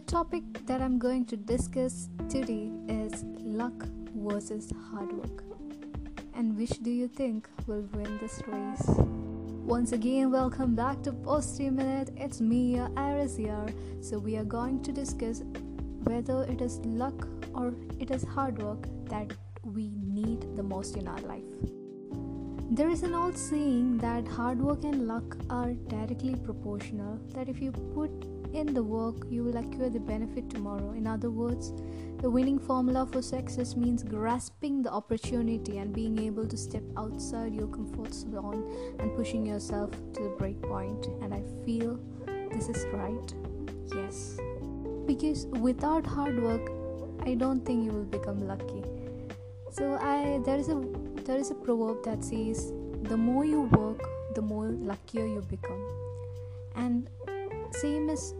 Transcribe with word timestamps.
the 0.00 0.06
topic 0.12 0.42
that 0.66 0.80
I'm 0.80 0.98
going 0.98 1.26
to 1.26 1.36
discuss 1.36 2.08
today 2.30 2.70
is 2.88 3.22
luck 3.42 3.86
versus 4.14 4.72
hard 4.90 5.12
work. 5.12 5.44
And 6.34 6.56
which 6.56 6.82
do 6.82 6.90
you 6.90 7.06
think 7.06 7.46
will 7.66 7.86
win 7.92 8.16
this 8.18 8.40
race? 8.46 8.84
Once 9.76 9.92
again, 9.92 10.30
welcome 10.30 10.74
back 10.74 11.02
to 11.02 11.12
Positive 11.12 11.74
Minute. 11.74 12.12
It's 12.16 12.40
me, 12.40 12.80
Iris 12.96 13.36
here. 13.36 13.66
So, 14.00 14.18
we 14.18 14.38
are 14.38 14.44
going 14.44 14.82
to 14.84 14.92
discuss 14.92 15.42
whether 16.04 16.44
it 16.44 16.62
is 16.62 16.78
luck 16.78 17.28
or 17.54 17.74
it 17.98 18.10
is 18.10 18.24
hard 18.24 18.62
work 18.62 18.86
that 19.10 19.30
we 19.64 19.90
need 20.02 20.56
the 20.56 20.62
most 20.62 20.96
in 20.96 21.08
our 21.08 21.20
life. 21.20 21.44
There 22.70 22.88
is 22.88 23.02
an 23.02 23.14
old 23.14 23.36
saying 23.36 23.98
that 23.98 24.26
hard 24.26 24.62
work 24.62 24.84
and 24.84 25.06
luck 25.06 25.36
are 25.50 25.74
directly 25.88 26.36
proportional, 26.36 27.18
that 27.34 27.50
if 27.50 27.60
you 27.60 27.72
put 27.72 28.10
in 28.52 28.74
the 28.74 28.82
work, 28.82 29.26
you 29.30 29.44
will 29.44 29.56
acquire 29.56 29.90
the 29.90 30.00
benefit 30.00 30.50
tomorrow. 30.50 30.92
In 30.92 31.06
other 31.06 31.30
words, 31.30 31.72
the 32.18 32.28
winning 32.28 32.58
formula 32.58 33.06
for 33.10 33.22
success 33.22 33.76
means 33.76 34.02
grasping 34.02 34.82
the 34.82 34.90
opportunity 34.90 35.78
and 35.78 35.92
being 35.92 36.18
able 36.18 36.46
to 36.46 36.56
step 36.56 36.82
outside 36.96 37.54
your 37.54 37.68
comfort 37.68 38.12
zone 38.12 38.96
and 38.98 39.14
pushing 39.16 39.46
yourself 39.46 39.90
to 40.14 40.22
the 40.22 40.34
break 40.38 40.60
point. 40.62 41.06
And 41.22 41.32
I 41.32 41.42
feel 41.64 41.98
this 42.52 42.68
is 42.68 42.84
right. 42.92 43.34
Yes. 43.94 44.38
Because 45.06 45.46
without 45.46 46.06
hard 46.06 46.42
work, 46.42 46.70
I 47.22 47.34
don't 47.34 47.64
think 47.64 47.84
you 47.84 47.92
will 47.92 48.04
become 48.04 48.46
lucky. 48.46 48.82
So 49.70 49.94
I 49.94 50.40
there 50.44 50.58
is 50.58 50.68
a 50.68 50.82
there 51.24 51.38
is 51.38 51.50
a 51.50 51.54
proverb 51.54 52.04
that 52.04 52.24
says 52.24 52.72
the 53.02 53.16
more 53.16 53.44
you 53.44 53.62
work, 53.62 54.02
the 54.34 54.42
more 54.42 54.66
luckier 54.66 55.26
you 55.26 55.40
become. 55.42 55.82
And 56.74 57.08
same 57.72 58.10
is 58.10 58.34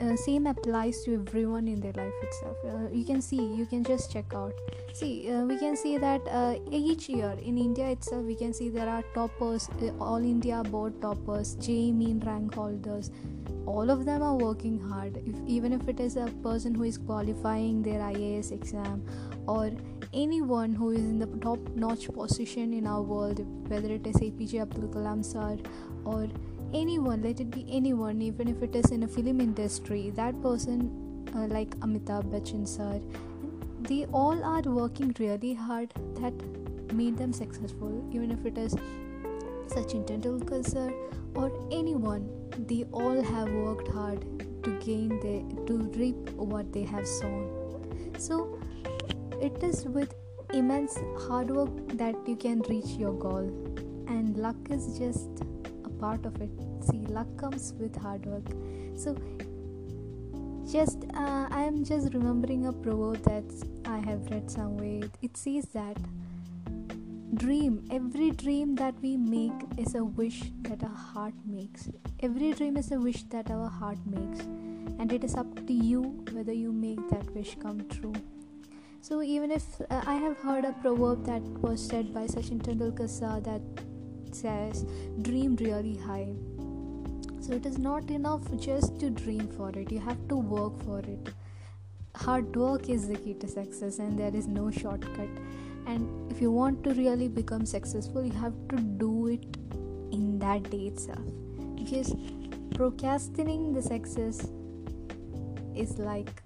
uh, 0.00 0.16
same 0.16 0.46
applies 0.46 1.02
to 1.04 1.14
everyone 1.14 1.68
in 1.68 1.80
their 1.80 1.92
life 1.92 2.12
itself. 2.22 2.56
Uh, 2.64 2.88
you 2.92 3.04
can 3.04 3.20
see 3.20 3.36
you 3.36 3.66
can 3.66 3.84
just 3.84 4.12
check 4.12 4.32
out. 4.34 4.52
See 4.92 5.30
uh, 5.30 5.44
we 5.44 5.58
can 5.58 5.76
see 5.76 5.96
that 5.98 6.20
uh, 6.28 6.54
each 6.70 7.08
year 7.08 7.34
in 7.42 7.58
india 7.58 7.88
itself 7.90 8.24
we 8.24 8.34
can 8.34 8.52
see 8.52 8.68
there 8.68 8.88
are 8.88 9.02
toppers 9.14 9.68
uh, 9.80 9.90
all 10.00 10.24
india 10.32 10.62
board 10.62 11.00
toppers 11.00 11.54
JEE 11.56 11.92
main 11.92 12.20
rank 12.20 12.54
holders. 12.54 13.10
All 13.64 13.90
of 13.90 14.04
them 14.04 14.22
are 14.22 14.36
working 14.36 14.78
hard. 14.80 15.18
If, 15.24 15.36
even 15.46 15.72
if 15.72 15.88
it 15.88 16.00
is 16.00 16.16
a 16.16 16.26
person 16.42 16.74
who 16.74 16.82
is 16.82 16.98
qualifying 16.98 17.82
their 17.82 18.00
ias 18.00 18.50
exam 18.50 19.04
or 19.46 19.70
anyone 20.12 20.74
who 20.74 20.90
is 20.90 21.00
in 21.00 21.18
the 21.18 21.26
top 21.38 21.58
notch 21.74 22.08
position 22.12 22.72
in 22.74 22.86
our 22.86 23.02
world 23.02 23.44
whether 23.68 23.88
it 23.88 24.06
is 24.06 24.16
apj 24.16 24.60
abdul 24.60 24.88
kalam 24.96 25.24
sir 25.24 25.56
or 26.04 26.28
anyone 26.74 27.22
let 27.22 27.40
it 27.40 27.50
be 27.50 27.64
anyone 27.70 28.22
even 28.22 28.48
if 28.48 28.62
it 28.62 28.74
is 28.74 28.90
in 28.90 29.02
a 29.02 29.08
film 29.08 29.40
industry 29.40 30.10
that 30.16 30.40
person 30.42 30.82
uh, 31.34 31.46
like 31.56 31.78
amitabh 31.86 32.28
bachchan 32.34 32.66
sir 32.66 33.00
they 33.90 34.04
all 34.12 34.44
are 34.44 34.62
working 34.62 35.14
really 35.18 35.54
hard 35.54 35.92
that 36.20 36.32
made 36.92 37.16
them 37.16 37.32
successful 37.32 37.92
even 38.12 38.30
if 38.30 38.44
it 38.46 38.58
is 38.58 38.76
Sachin 39.74 40.06
Tendulkar 40.06 40.62
sir 40.64 40.92
or 41.34 41.50
anyone 41.70 42.28
they 42.68 42.84
all 42.92 43.22
have 43.22 43.50
worked 43.50 43.88
hard 43.88 44.24
to 44.64 44.78
gain 44.80 45.08
the 45.20 45.36
to 45.66 45.78
reap 45.98 46.30
what 46.30 46.72
they 46.72 46.84
have 46.84 47.06
sown. 47.06 48.14
So 48.18 48.58
it 49.40 49.62
is 49.62 49.84
with 49.84 50.14
immense 50.52 50.98
hard 51.26 51.50
work 51.50 51.70
that 51.94 52.14
you 52.26 52.36
can 52.36 52.60
reach 52.68 52.90
your 53.04 53.12
goal. 53.12 53.50
And 54.06 54.36
luck 54.36 54.56
is 54.70 54.98
just 54.98 55.44
part 56.04 56.26
of 56.26 56.40
it. 56.40 56.50
See 56.90 57.00
luck 57.18 57.36
comes 57.36 57.72
with 57.78 57.96
hard 57.96 58.26
work. 58.26 58.48
So 58.96 59.16
just 60.72 61.04
uh, 61.14 61.46
i 61.50 61.62
am 61.68 61.84
just 61.84 62.14
remembering 62.14 62.66
a 62.66 62.72
proverb 62.72 63.22
that 63.24 63.44
i 63.94 63.98
have 63.98 64.30
read 64.30 64.50
somewhere. 64.50 65.08
It 65.20 65.36
says 65.36 65.66
that 65.74 65.98
dream 67.42 67.78
every 67.90 68.30
dream 68.30 68.74
that 68.76 68.94
we 69.02 69.16
make 69.16 69.64
is 69.76 69.94
a 69.94 70.04
wish 70.04 70.40
that 70.68 70.82
our 70.84 71.02
heart 71.12 71.34
makes. 71.44 71.88
Every 72.20 72.52
dream 72.52 72.76
is 72.76 72.92
a 72.92 73.00
wish 73.00 73.22
that 73.34 73.50
our 73.50 73.68
heart 73.68 73.98
makes. 74.06 74.46
And 74.98 75.12
it 75.12 75.24
is 75.24 75.34
up 75.34 75.66
to 75.66 75.72
you 75.72 76.02
whether 76.32 76.52
you 76.52 76.72
make 76.72 77.08
that 77.10 77.34
wish 77.34 77.56
come 77.60 77.86
true. 77.88 78.14
So 79.00 79.22
even 79.22 79.50
if 79.50 79.64
uh, 79.90 80.02
i 80.06 80.14
have 80.24 80.36
heard 80.48 80.64
a 80.64 80.72
proverb 80.82 81.24
that 81.26 81.42
was 81.66 81.88
said 81.92 82.12
by 82.18 82.26
sachin 82.34 82.60
tendulkar 82.68 83.08
sir 83.14 83.32
says 84.34 84.84
dream 85.22 85.56
really 85.56 85.96
high. 85.96 86.28
So 87.40 87.54
it 87.54 87.66
is 87.66 87.78
not 87.78 88.10
enough 88.10 88.42
just 88.58 89.00
to 89.00 89.10
dream 89.10 89.48
for 89.48 89.70
it. 89.70 89.90
You 89.90 90.00
have 90.00 90.28
to 90.28 90.36
work 90.36 90.80
for 90.84 91.00
it. 91.00 91.30
Hard 92.14 92.54
work 92.54 92.88
is 92.88 93.08
the 93.08 93.16
key 93.16 93.34
to 93.34 93.48
success 93.48 93.98
and 93.98 94.18
there 94.18 94.34
is 94.34 94.46
no 94.46 94.70
shortcut. 94.70 95.28
And 95.86 96.30
if 96.30 96.40
you 96.40 96.52
want 96.52 96.84
to 96.84 96.94
really 96.94 97.28
become 97.28 97.66
successful 97.66 98.24
you 98.24 98.32
have 98.32 98.54
to 98.68 98.76
do 98.76 99.26
it 99.26 99.56
in 100.12 100.38
that 100.38 100.70
day 100.70 100.86
itself. 100.86 101.24
Because 101.74 102.14
procrastinating 102.74 103.72
the 103.72 103.82
success 103.82 104.46
is 105.74 105.98
like 105.98 106.41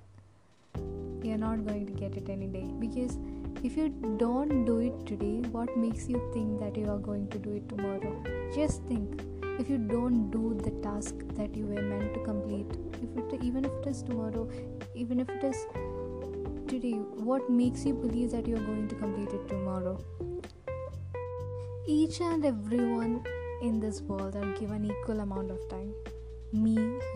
you're 1.26 1.38
not 1.38 1.66
going 1.66 1.86
to 1.86 1.92
get 1.92 2.16
it 2.16 2.28
any 2.28 2.46
day. 2.46 2.66
Because 2.78 3.18
if 3.62 3.76
you 3.76 3.88
don't 4.18 4.64
do 4.64 4.78
it 4.78 5.06
today 5.06 5.36
what 5.50 5.76
makes 5.76 6.08
you 6.08 6.20
think 6.32 6.60
that 6.60 6.76
you 6.76 6.88
are 6.90 6.98
going 6.98 7.28
to 7.28 7.38
do 7.38 7.54
it 7.54 7.68
tomorrow? 7.68 8.22
Just 8.54 8.82
think. 8.84 9.22
If 9.58 9.70
you 9.70 9.78
don't 9.78 10.30
do 10.30 10.58
the 10.62 10.70
task 10.82 11.14
that 11.34 11.56
you 11.56 11.64
were 11.64 11.80
meant 11.80 12.12
to 12.12 12.20
complete 12.20 12.66
if 13.02 13.16
it 13.16 13.42
even 13.42 13.64
if 13.64 13.70
it 13.80 13.86
is 13.86 14.02
tomorrow 14.02 14.48
even 14.94 15.18
if 15.18 15.30
it 15.30 15.44
is 15.44 15.56
today 16.68 16.98
what 17.28 17.48
makes 17.48 17.86
you 17.86 17.94
believe 17.94 18.32
that 18.32 18.46
you're 18.46 18.66
going 18.66 18.86
to 18.88 18.94
complete 18.94 19.30
it 19.30 19.48
tomorrow? 19.48 19.98
Each 21.88 22.20
and 22.20 22.44
everyone 22.44 23.24
in 23.62 23.80
this 23.80 24.02
world 24.02 24.36
are 24.36 24.52
given 24.60 24.84
equal 24.84 25.20
amount 25.20 25.50
of 25.50 25.66
time. 25.70 25.94
Me 26.52 26.74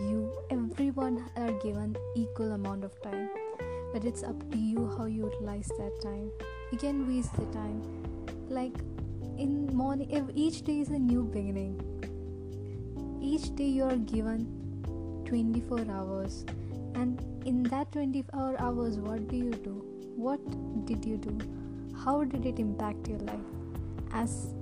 you 0.09 0.33
everyone 0.51 1.25
are 1.37 1.53
given 1.61 1.95
equal 2.17 2.53
amount 2.53 2.85
of 2.85 3.01
time 3.03 3.29
but 3.93 4.05
it's 4.05 4.23
up 4.23 4.51
to 4.53 4.59
you 4.59 4.93
how 4.97 5.07
you 5.07 5.25
utilize 5.25 5.69
that 5.79 6.01
time. 6.03 6.31
You 6.73 6.79
can 6.79 7.07
waste 7.09 7.35
the 7.37 7.47
time. 7.47 7.83
Like 8.49 8.75
in 9.39 9.67
morning 9.75 10.31
each 10.35 10.63
day 10.63 10.81
is 10.81 10.89
a 10.89 10.99
new 10.99 11.23
beginning 11.23 11.81
each 13.23 13.55
day 13.55 13.67
you 13.67 13.85
are 13.85 13.97
given 13.97 14.47
24 15.27 15.87
hours. 15.91 16.45
And 16.95 17.21
in 17.45 17.63
that 17.65 17.93
24 17.93 18.57
hours 18.59 18.97
what 18.97 19.29
do 19.29 19.37
you 19.37 19.51
do? 19.51 19.85
What 20.17 20.41
did 20.87 21.05
you 21.05 21.17
do? 21.17 21.39
How 22.05 22.25
did 22.25 22.47
it 22.47 22.59
impact 22.59 23.09
your 23.09 23.19
life? 23.19 23.51
As 24.13 24.55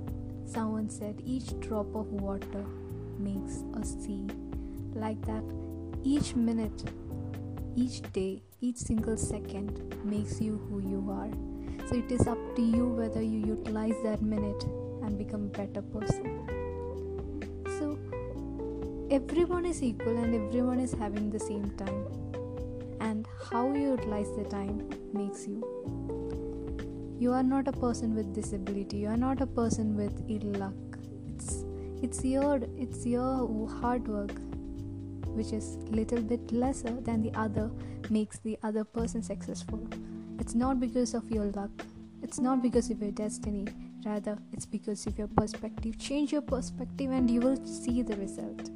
someone 0.45 0.89
said 0.89 1.21
each 1.25 1.59
drop 1.59 1.95
of 1.95 2.11
water 2.11 2.65
makes 3.17 3.63
a 3.73 3.83
sea. 3.85 4.27
Like 4.93 5.21
that 5.25 5.43
each 6.03 6.35
minute 6.35 6.83
each 7.81 7.97
day 8.11 8.41
each 8.61 8.75
single 8.75 9.15
second 9.15 9.95
makes 10.03 10.41
you 10.41 10.57
who 10.67 10.79
you 10.93 11.01
are. 11.17 11.31
So 11.87 11.95
it 11.95 12.11
is 12.11 12.27
up 12.27 12.39
to 12.57 12.61
you 12.61 12.87
whether 12.87 13.21
you 13.21 13.39
utilize 13.39 13.95
that 14.03 14.21
minute 14.21 14.63
and 15.01 15.17
become 15.17 15.43
a 15.45 15.57
better 15.57 15.81
person. 15.81 16.25
So 17.77 17.97
everyone 19.09 19.65
is 19.65 19.81
equal 19.81 20.17
and 20.17 20.35
everyone 20.35 20.81
is 20.81 20.91
having 20.91 21.29
the 21.29 21.39
same 21.39 21.69
time. 21.77 22.05
And 22.99 23.25
how 23.49 23.73
you 23.73 23.91
utilize 23.91 24.29
the 24.35 24.43
time 24.43 24.89
makes 25.13 25.47
you. 25.47 25.63
You 27.17 27.31
are 27.31 27.43
not 27.43 27.69
a 27.69 27.71
person 27.71 28.13
with 28.13 28.33
disability. 28.33 28.97
You 28.97 29.07
are 29.07 29.17
not 29.17 29.41
a 29.41 29.47
person 29.47 29.95
with 29.95 30.21
ill 30.27 30.51
luck. 30.59 30.99
It's 31.29 31.63
it's 32.01 32.25
your 32.25 32.59
it's 32.77 33.05
your 33.05 33.69
hard 33.81 34.07
work 34.07 34.35
which 35.39 35.53
is 35.53 35.77
little 35.89 36.21
bit 36.21 36.51
lesser 36.51 36.91
than 37.07 37.21
the 37.21 37.33
other 37.33 37.71
makes 38.09 38.39
the 38.39 38.57
other 38.61 38.83
person 38.83 39.23
successful. 39.23 39.79
It's 40.37 40.53
not 40.53 40.81
because 40.81 41.13
of 41.13 41.31
your 41.31 41.45
luck. 41.45 41.85
It's 42.21 42.39
not 42.39 42.61
because 42.61 42.89
of 42.89 43.01
your 43.01 43.11
destiny. 43.11 43.65
Rather 44.05 44.37
it's 44.51 44.65
because 44.65 45.05
of 45.07 45.17
your 45.17 45.27
perspective. 45.27 45.97
Change 45.97 46.33
your 46.33 46.41
perspective 46.41 47.11
and 47.11 47.31
you 47.31 47.39
will 47.39 47.65
see 47.65 48.01
the 48.01 48.17
result. 48.17 48.69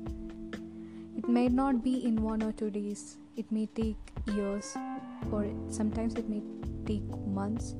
It 1.17 1.27
may 1.27 1.49
not 1.49 1.83
be 1.83 2.05
in 2.05 2.21
one 2.21 2.41
or 2.41 2.53
two 2.53 2.69
days. 2.69 3.17
It 3.35 3.51
may 3.51 3.65
take 3.65 3.97
years 4.27 4.77
or 5.31 5.45
sometimes 5.69 6.15
it 6.15 6.29
may 6.29 6.41
take 6.85 7.03
months. 7.27 7.75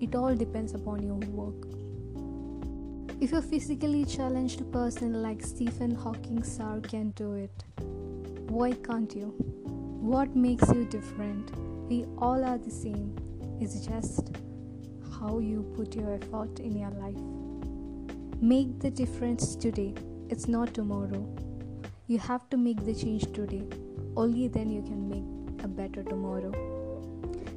It 0.00 0.16
all 0.16 0.34
depends 0.34 0.74
upon 0.74 1.04
your 1.04 1.20
work 1.40 1.83
if 3.20 3.32
a 3.32 3.40
physically 3.40 4.04
challenged 4.04 4.70
person 4.72 5.22
like 5.22 5.40
stephen 5.40 5.94
hawking 5.94 6.42
sir 6.42 6.80
can 6.82 7.10
do 7.10 7.34
it. 7.34 7.64
Why 8.48 8.72
can't 8.72 9.14
you? 9.14 9.34
What 10.00 10.34
makes 10.34 10.68
you 10.68 10.84
different? 10.84 11.56
We 11.88 12.04
all 12.18 12.44
are 12.44 12.58
the 12.58 12.70
same. 12.70 13.16
It's 13.60 13.86
just 13.86 14.30
how 15.18 15.38
you 15.38 15.62
put 15.76 15.94
your 15.94 16.14
effort 16.14 16.58
in 16.60 16.76
your 16.76 16.90
life. 16.90 17.22
Make 18.42 18.80
the 18.80 18.90
difference 18.90 19.56
today. 19.56 19.94
It's 20.28 20.48
not 20.48 20.74
tomorrow. 20.74 21.26
You 22.06 22.18
have 22.18 22.50
to 22.50 22.56
make 22.56 22.84
the 22.84 22.94
change 22.94 23.32
today. 23.32 23.64
Only 24.16 24.48
then 24.48 24.70
you 24.70 24.82
can 24.82 25.08
make 25.08 25.64
a 25.64 25.68
better 25.68 26.02
tomorrow. 26.02 26.52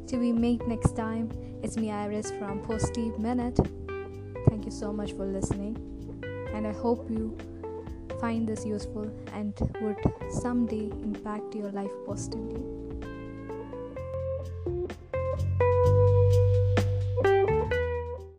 Till 0.08 0.20
we 0.20 0.32
meet 0.32 0.66
next 0.68 0.96
time, 0.96 1.30
it's 1.62 1.76
me 1.78 1.92
Iris 1.92 2.32
from 2.32 2.62
Positive 2.62 3.20
Minute. 3.20 3.60
Thank 4.50 4.66
you 4.66 4.72
so 4.72 4.94
much 4.94 5.12
for 5.14 5.26
listening, 5.26 5.76
and 6.54 6.66
I 6.66 6.72
hope 6.72 7.10
you 7.10 7.38
find 8.20 8.48
this 8.48 8.66
useful 8.66 9.12
and 9.34 9.54
would 9.82 9.98
someday 10.32 10.90
impact 11.04 11.54
your 11.56 11.70
life 11.72 11.92
positively. 12.06 12.87